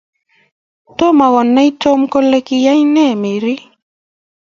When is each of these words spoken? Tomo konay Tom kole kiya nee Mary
Tomo 0.97 1.25
konay 1.33 1.69
Tom 1.81 1.99
kole 2.13 2.37
kiya 2.47 2.73
nee 2.93 3.13
Mary 3.21 3.55